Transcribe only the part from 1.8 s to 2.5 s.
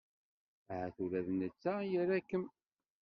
ira-kem.